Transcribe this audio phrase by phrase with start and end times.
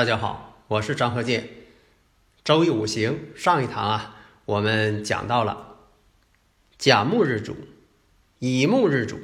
[0.00, 1.46] 大家好，我是张和建。
[2.42, 5.76] 周易五行上一堂啊，我们讲到了
[6.78, 7.54] 甲木日主、
[8.38, 9.20] 乙木日主，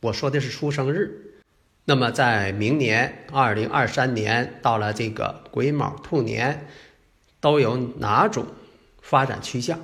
[0.00, 1.40] 我说的是出生日。
[1.86, 6.68] 那么在明年二零二三年到了这个癸卯兔年，
[7.40, 8.44] 都有哪种
[9.00, 9.80] 发展趋向？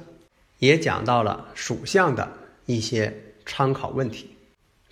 [0.59, 2.31] 也讲到了属相的
[2.67, 4.37] 一些参考问题。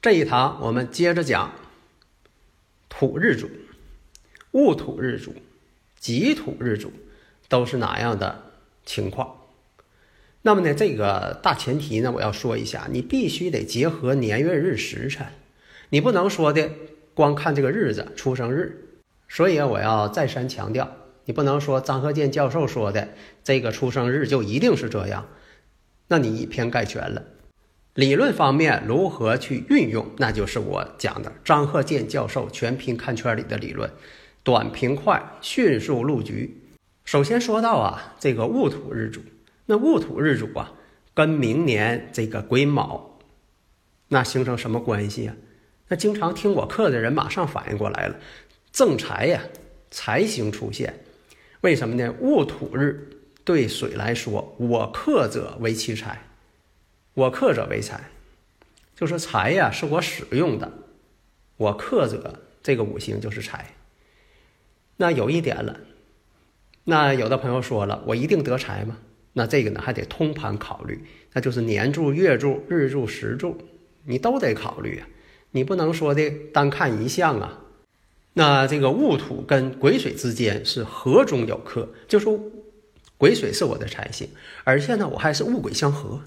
[0.01, 1.53] 这一堂我们接着讲
[2.89, 3.51] 土日主。
[4.59, 5.33] 戊土日主、
[6.01, 6.93] 己土日主
[7.49, 8.43] 都是哪样的
[8.85, 9.37] 情况？
[10.43, 15.27] 那么呢，这个大前提呢，我要说一下，你必须得结合年月日时辰，
[15.91, 16.71] 你不能说的
[17.15, 18.85] 光看这个日子出生日。
[19.29, 20.91] 所以我要再三强调，
[21.27, 23.11] 你不能说张鹤健教授说的
[23.45, 25.29] 这个出生日就一定是这样，
[26.09, 27.23] 那你以偏概全了。
[27.95, 33.91] 理论方面如何去运用，那就是我讲的张鹤健教授全凭看圈里的理论。
[34.43, 36.63] 短平快，迅速入局。
[37.05, 39.21] 首先说到啊，这个戊土日主，
[39.67, 40.73] 那戊土日主啊，
[41.15, 43.19] 跟明年这个癸卯，
[44.09, 45.37] 那形成什么关系啊？
[45.89, 48.17] 那经常听我课的人马上反应过来了，
[48.71, 49.43] 正财呀，
[49.91, 51.03] 财星出现。
[51.63, 52.15] 为什么呢？
[52.21, 53.09] 戊土日
[53.43, 56.23] 对水来说，我克者为其财，
[57.15, 58.11] 我克者为财，
[58.95, 60.71] 就说财呀是我使用的，
[61.57, 63.75] 我克者这个五行就是财。
[65.01, 65.79] 那有一点了，
[66.83, 68.99] 那有的朋友说了，我一定得财吗？
[69.33, 71.01] 那这个呢还得通盘考虑，
[71.33, 73.57] 那就是年柱、月柱、日柱、时柱，
[74.05, 75.07] 你都得考虑啊。
[75.53, 77.61] 你不能说的单看一项啊。
[78.33, 82.41] 那这个戊土跟癸水之间是合中有克，就说
[83.17, 84.29] 癸水是我的财星，
[84.65, 86.21] 而且呢我还是戊癸相合，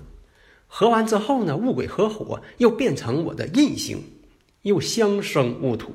[0.67, 4.01] 合完之后呢戊癸合火又变成我的印星，
[4.61, 5.93] 又相生戊土。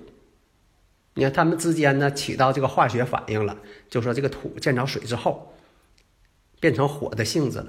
[1.18, 3.56] 你看，他们之间呢起到这个化学反应了，
[3.88, 5.54] 就说这个土见着水之后，
[6.60, 7.68] 变成火的性质了。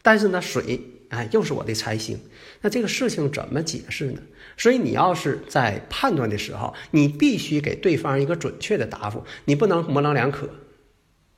[0.00, 0.80] 但是呢，水
[1.10, 2.18] 哎又是我的财星，
[2.62, 4.22] 那这个事情怎么解释呢？
[4.56, 10.48] 所以你要是在判断的时候，你必须给对方一个准确的答复，你不能模棱两可。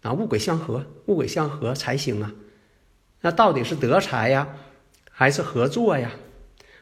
[0.02, 2.32] 啊，物鬼相合，物鬼相合，财星啊，
[3.22, 4.46] 那到底是得财呀，
[5.10, 6.12] 还是合作呀，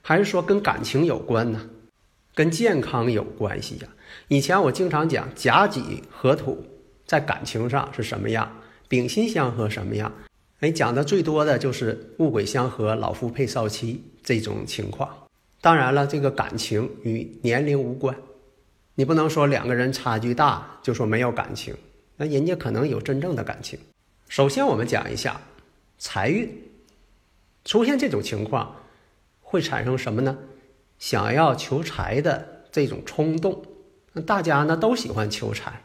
[0.03, 1.71] 还是说跟感情有关呢？
[2.35, 3.89] 跟健康有关系呀。
[4.29, 6.65] 以前我经常讲甲己合土
[7.07, 8.51] 在感情上是什么样，
[8.89, 10.13] 丙辛相合什么样。
[10.61, 15.09] 哎，讲的最多的就是戊癸相合，老夫配少妻这种情况。
[15.61, 18.17] 当然了，这个感情与年龄无关，
[18.95, 21.75] 你不能说两个人差距大就说没有感情，
[22.17, 23.79] 那人家可能有真正的感情。
[24.29, 25.41] 首先，我们讲一下
[25.99, 26.51] 财运
[27.65, 28.75] 出现这种情况
[29.41, 30.37] 会产生什么呢？
[31.01, 33.65] 想要求财的这种冲动。
[34.13, 35.83] 那大家呢都喜欢求财，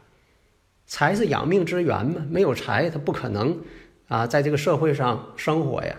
[0.86, 3.60] 财是养命之源嘛，没有财他不可能
[4.06, 5.96] 啊在这个社会上生活呀。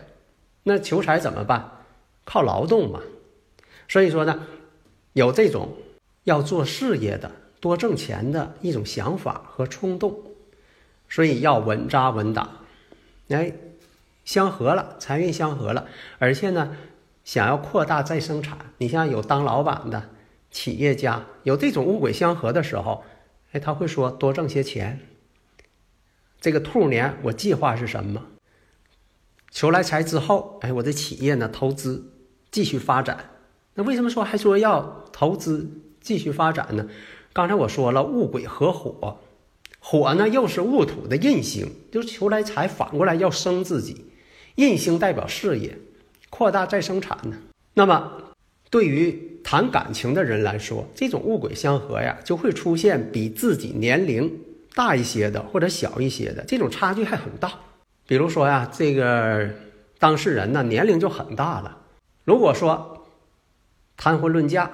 [0.63, 1.69] 那求财怎么办？
[2.23, 3.01] 靠劳动嘛。
[3.89, 4.45] 所以说呢，
[5.13, 5.75] 有这种
[6.25, 10.21] 要做事业的、多挣钱的一种想法和冲动，
[11.09, 12.49] 所以要稳扎稳打。
[13.29, 13.53] 哎，
[14.25, 15.87] 相合了，财运相合了，
[16.19, 16.75] 而且呢，
[17.27, 18.57] 想要扩大再生产。
[18.77, 20.11] 你像有当老板的。
[20.49, 23.03] 企业家有这种物鬼相合的时候，
[23.51, 25.01] 哎，他会说多挣些钱。
[26.39, 28.27] 这个兔年我计划是什么？
[29.51, 32.13] 求来财之后，哎，我的企业呢投资
[32.49, 33.31] 继续发展。
[33.73, 35.69] 那为什么说还说要投资
[35.99, 36.87] 继续发展呢？
[37.33, 39.19] 刚才我说了，戊癸合火，
[39.79, 44.05] 火呢又是戊土的印星，就是求来财反过来要生自己。
[44.55, 45.77] 印星代表事业，
[46.37, 47.35] 扩大再生产呢。
[47.73, 48.11] 那么。
[48.69, 54.29] 对于谈感情的人来说，这种物鬼相合呀，就会出现比自己年龄
[54.75, 57.53] 大一些的或者小一些的，这种差距还很大。
[58.05, 59.49] 比如说呀，这个
[59.99, 61.77] 当事人呢年龄就很大了。
[62.25, 63.07] 如果说
[63.95, 64.69] 谈婚论嫁，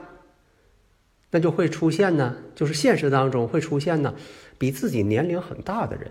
[1.29, 4.15] 那就会出现呢，就是现实当中会出现呢，
[4.57, 6.09] 比自己年龄很大的人。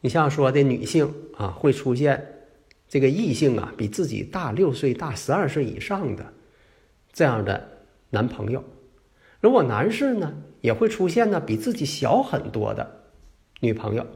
[0.00, 2.41] 你像说的女性啊，会出现
[2.92, 6.30] 这个异性啊比自己大六岁、大十二岁以上的
[7.10, 8.60] 这样的男朋友；
[9.40, 13.04] 如果男士呢，也会出现呢比自己小很多的
[13.60, 14.06] 女朋友，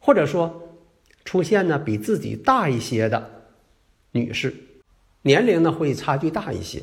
[0.00, 0.80] 或者说
[1.24, 3.44] 出现呢比自己大一些的
[4.10, 4.52] 女士，
[5.22, 6.82] 年龄呢会差距大一些，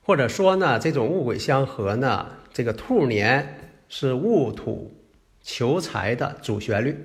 [0.00, 4.90] 或者说呢这种戊癸相合呢，这个兔年是戊土
[5.42, 6.96] 求财的主旋律。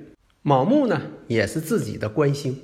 [0.41, 2.57] 卯木呢，也是自己的官星。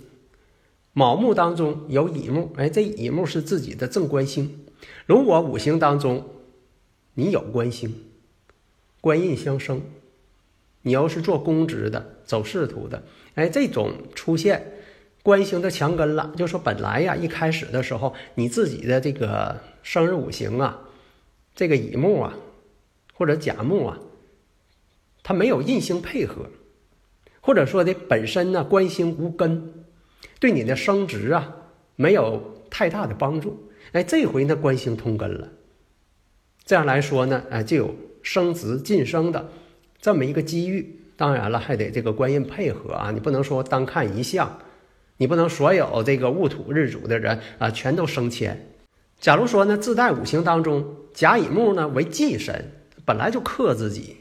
[0.97, 4.65] 卯木当中有乙木，哎，这乙木是自己的正官星。
[5.05, 6.27] 如果五行当中
[7.13, 7.93] 你有官星，
[8.99, 9.79] 官印相生，
[10.81, 13.03] 你要是做公职的、走仕途的，
[13.35, 14.73] 哎，这种出现
[15.21, 20.81] 官星的强根了，就说本来呀，一开始的时候你自己的这个生日五行啊，
[21.53, 22.33] 这个乙木啊，
[23.13, 23.99] 或者甲木啊，
[25.21, 26.47] 它没有印星配合。
[27.39, 29.85] 或者说的本身呢，官星无根，
[30.39, 31.55] 对你的升职啊
[31.95, 33.71] 没有太大的帮助。
[33.91, 35.49] 哎，这回呢官星通根了，
[36.65, 39.49] 这样来说呢，哎就有升职晋升的
[39.99, 40.99] 这么一个机遇。
[41.15, 44.59] 当然了，还得这个官印配合啊，你不能说单看一项，
[45.17, 48.69] 你不能所有这个戊土日主的人啊全都升迁。
[49.19, 52.71] 假如说呢，自带五行当中甲乙木呢为忌神，
[53.05, 54.17] 本来就克自己，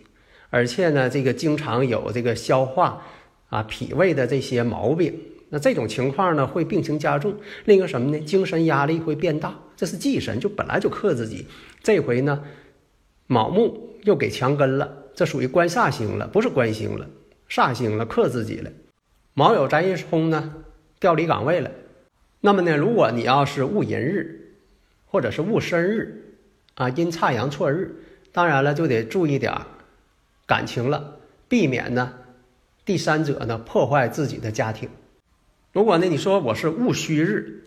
[0.49, 3.03] 而且呢这个经常有这个消化。
[3.49, 5.21] 啊，脾胃的这些毛病，
[5.57, 7.35] 那这种情况呢，会病情加重。
[7.65, 8.21] 另一个什么呢？
[8.27, 11.47] 精神压力会变大，这是忌神，就本来就克自己。
[11.83, 12.45] 这回呢，
[13.27, 17.09] 卯木又给强根了，这属于官煞星了，不是官星了，
[17.49, 18.71] 煞星了，克自己了。
[19.33, 20.57] 卯酉宅一冲呢，
[21.01, 21.71] 调离岗位了。
[22.43, 24.59] 那么呢，如果你要是戊寅日，
[25.07, 26.37] 或者是戊申日，
[26.75, 27.97] 啊，阴差阳错日，
[28.31, 29.55] 当然了，就得注意点
[30.45, 31.17] 感情了，
[31.49, 32.13] 避免呢。
[32.85, 34.91] 第三者呢，破坏自己的家庭。
[35.77, 37.63] 如果呢，你说我是戊戌日，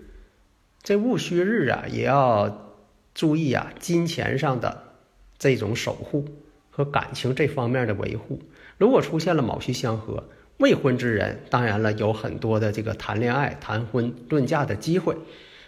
[0.82, 2.74] 这戊戌日啊，也要
[3.14, 4.96] 注意啊，金钱上的
[5.38, 6.26] 这种守护
[6.72, 8.42] 和感情这方面的维护。
[8.80, 10.24] 如果出现了卯戌相合，
[10.58, 15.16] 未婚之人当然了，有很多的这个谈恋爱、谈婚论嫁的机会。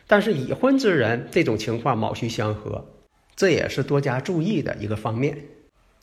[0.07, 2.87] 但是已婚之人这种情况卯戌相合，
[3.35, 5.37] 这也是多加注意的一个方面。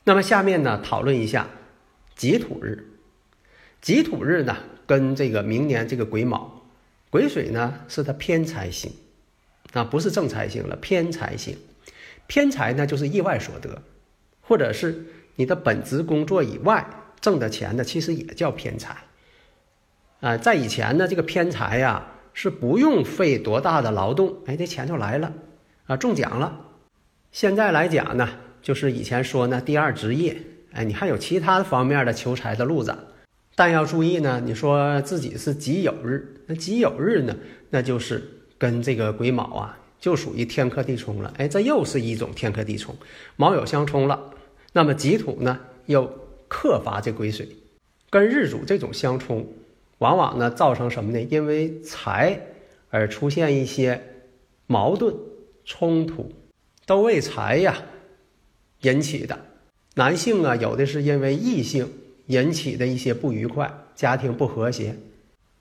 [0.05, 1.49] 那么下面呢，讨论一下
[2.15, 2.88] 己土日。
[3.81, 6.63] 己土日呢，跟这个明年这个癸卯，
[7.11, 8.93] 癸水呢是它偏财星，
[9.73, 11.57] 啊，不是正财星了，偏财星。
[12.27, 13.81] 偏财呢就是意外所得，
[14.43, 16.87] 或者是你的本职工作以外
[17.21, 18.97] 挣的钱呢，其实也叫偏财。
[20.21, 25.33] 啊，在以前呢，这个偏财呀是不用费多大的劳动，哎，这钱就来了，
[25.87, 26.67] 啊，中奖了。
[27.31, 28.29] 现在来讲呢，
[28.61, 30.37] 就是以前说呢，第二职业，
[30.73, 32.95] 哎，你还有其他方面的求财的路子。
[33.59, 37.37] 但要注意呢，你说自己是己酉日，那己酉日呢，
[37.71, 38.23] 那就是
[38.57, 41.35] 跟这个癸卯啊，就属于天克地冲了。
[41.39, 42.95] 哎，这又是一种天克地冲，
[43.35, 44.33] 卯酉相冲了。
[44.73, 46.09] 那么己土呢，又
[46.47, 47.49] 克伐这癸水，
[48.11, 49.45] 跟日主这种相冲，
[49.99, 51.21] 往往呢造成什么呢？
[51.23, 52.41] 因为财
[52.91, 54.01] 而出现一些
[54.69, 55.13] 矛盾
[55.65, 56.31] 冲突，
[56.87, 57.83] 都为财呀
[58.83, 59.37] 引起的。
[59.97, 61.91] 男性啊，有的是因为异性。
[62.29, 64.97] 引起的一些不愉快，家庭不和谐。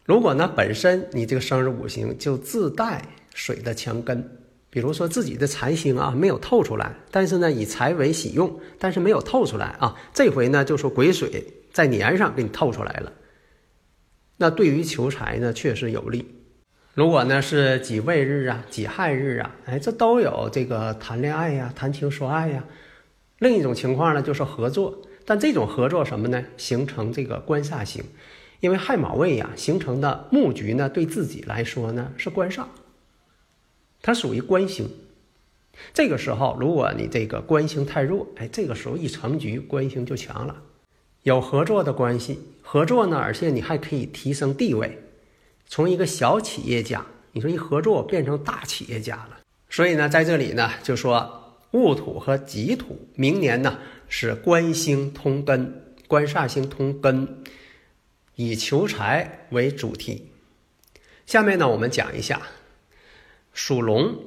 [0.06, 3.02] 如果呢，本身你这个生日五行就自带
[3.34, 4.24] 水的强根，
[4.70, 9.96] 比如说自己的财星啊没有透出来，但是呢以财为喜用，但是没有透出来啊。
[10.14, 11.44] 这回呢就说癸水
[11.74, 13.12] 在年上给你透出来了，
[14.38, 16.26] 那对于求财呢确实有利。
[16.94, 22.64] 如果呢是己未日啊、己亥日啊，哎，这都有这个谈恋爱呀、谈情说爱呀。
[23.40, 25.02] 另一种情况呢就是合作。
[25.30, 26.42] 但这种合作什么呢？
[26.56, 28.02] 形成这个官煞星，
[28.62, 32.64] 因为亥卯未呀形成的木局呢，对自己来说呢是官煞，
[34.02, 34.90] 它属于官星。
[35.94, 40.56] 这个时候，如果你这个官星太弱，哎，这个时候一成局，官星就强了，
[41.24, 44.98] 有合作的关系，合作呢，而且你还可以提升地位，
[45.68, 49.40] 从一个小企业家，你说一合作变成大企业家了。
[49.70, 53.78] 所以呢，在这里呢，就说戊土和己土，明年呢。
[54.10, 57.44] 是官星通根，官煞星通根，
[58.36, 60.32] 以求财为主题。
[61.26, 62.42] 下面呢，我们讲一下
[63.54, 64.18] 属龙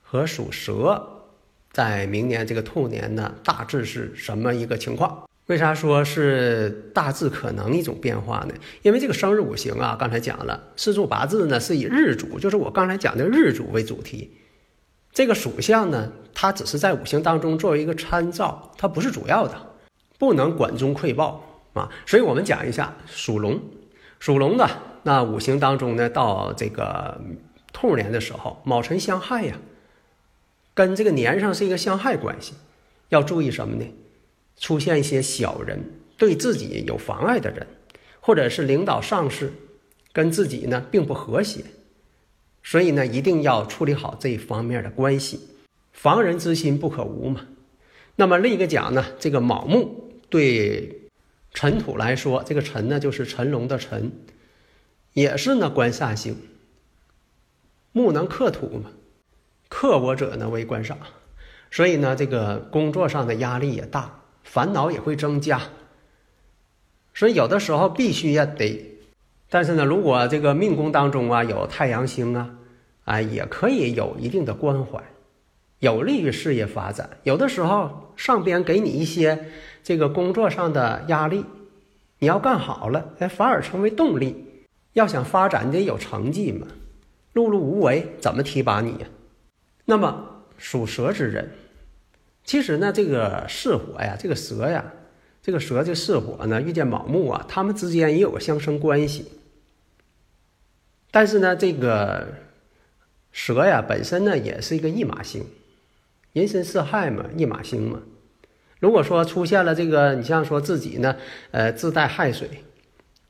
[0.00, 1.24] 和属蛇
[1.70, 5.28] 在明年这个兔年呢，大致是什么一个情况？
[5.46, 8.54] 为啥说是大致可能一种变化呢？
[8.82, 14.30] 因为这个生日五行啊，刚才讲了，四柱八字呢是以日主，就是我刚才讲的日主为主题。
[15.12, 19.54] 这个属相呢，它只是在五行当中作为一个参照，它不是主要的，
[20.18, 21.44] 不能管中窥豹。
[21.74, 21.90] 啊。
[22.06, 23.60] 所以我们讲一下属龙，
[24.18, 24.68] 属龙的
[25.02, 27.20] 那五行当中呢，到这个
[27.72, 29.58] 兔年的时候，卯辰相害呀，
[30.74, 32.54] 跟这个年上是一个相害关系，
[33.10, 33.84] 要注意什么呢？
[34.58, 35.78] 出现一些小人
[36.16, 37.66] 对自己有妨碍的人，
[38.20, 39.52] 或者是领导上司
[40.12, 41.64] 跟自己呢并不和谐，
[42.62, 45.40] 所以呢一定要处理好这一方面的关系，
[45.92, 47.46] 防人之心不可无嘛。
[48.16, 51.08] 那么另一个讲呢，这个卯木对
[51.52, 54.12] 辰土来说，这个辰呢就是辰龙的辰，
[55.12, 56.36] 也是呢官煞星。
[57.92, 58.90] 木能克土嘛，
[59.68, 60.96] 克我者呢为官煞，
[61.70, 64.18] 所以呢这个工作上的压力也大。
[64.44, 65.62] 烦恼也会增加，
[67.14, 68.91] 所以有的时候必须要得。
[69.54, 72.54] 但是呢，如果这个命宫当中啊有太阳星啊，
[73.04, 74.98] 啊也可以有一定的关怀，
[75.80, 77.10] 有利于事业发展。
[77.24, 79.48] 有的时候上边给你一些
[79.82, 81.44] 这个工作上的压力，
[82.18, 84.64] 你要干好了，哎，反而成为动力。
[84.94, 86.66] 要想发展，你得有成绩嘛。
[87.34, 89.06] 碌碌无为，怎么提拔你呀？
[89.84, 91.50] 那么属蛇之人。
[92.42, 94.82] 其实呢，这个巳火呀，这个蛇呀，
[95.42, 99.26] 这个蛇这巳火呢，遇见卯木啊，他们之间也有个相生关系。
[101.12, 102.26] 但是呢，这个
[103.30, 105.44] 蛇呀本身呢也是一个驿马星，
[106.32, 108.02] 人身四害嘛，驿马星嘛。
[108.80, 111.14] 如果说出现了这个，你像说自己呢，
[111.52, 112.48] 呃，自带亥水，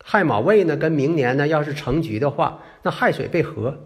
[0.03, 3.79] 亥卯未呢跟明年呢要是成局的话，那亥水被合，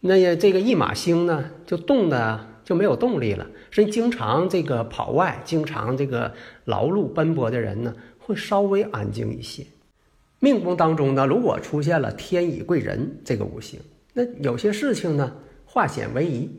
[0.00, 2.50] 那这个驿马星呢就动的。
[2.64, 6.32] 就没有动力了，所以经常这个跑外、经常这个
[6.64, 9.66] 劳碌奔波的人呢，会稍微安静一些。
[10.44, 13.80] 命宫当中呢，如果出现了天乙贵人这个五行，
[14.12, 15.34] 那有些事情呢
[15.64, 16.50] 化险为夷，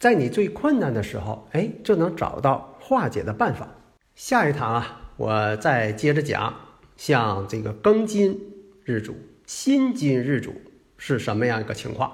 [0.00, 3.68] 在你最困难的时候，哎，就能找到化解的办法。
[4.16, 6.52] 下一堂啊，我再接着讲，
[6.96, 8.36] 像这个庚金
[8.82, 9.14] 日主、
[9.46, 10.52] 辛金日主
[10.96, 12.12] 是什么样一个情况，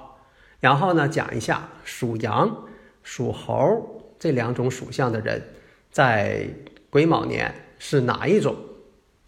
[0.59, 2.65] 然后呢，讲一下属羊。
[3.03, 5.41] 属猴这两种属相的人，
[5.89, 6.47] 在
[6.91, 8.55] 癸卯年是哪一种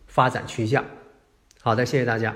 [0.06, 0.86] 发展趋向？
[1.66, 2.36] 好的，谢谢大家。